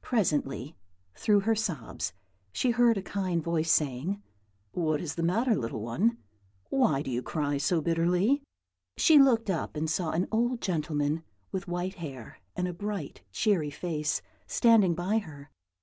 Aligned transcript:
Presently, 0.00 0.78
through 1.14 1.40
her 1.40 1.54
sobs, 1.54 2.14
she 2.54 2.70
heard 2.70 2.96
a 2.96 3.02
kind 3.02 3.44
voice 3.44 3.70
saying, 3.70 4.22
"What 4.72 4.98
is 4.98 5.14
the 5.14 5.22
matter, 5.22 5.54
little 5.54 5.82
one? 5.82 6.16
Why 6.70 7.02
do 7.02 7.10
you 7.10 7.20
cry 7.20 7.58
so 7.58 7.82
bitterly?" 7.82 8.42
She 8.96 9.18
looked 9.18 9.50
up 9.50 9.76
and 9.76 9.90
saw 9.90 10.12
an 10.12 10.26
old 10.32 10.62
gentleman 10.62 11.22
with 11.52 11.68
white 11.68 11.96
hair 11.96 12.38
and 12.56 12.66
a 12.66 12.72
bright, 12.72 13.20
cheery 13.30 13.68
face, 13.68 14.22
standing 14.46 14.94
by 14.94 15.18
her. 15.18 15.50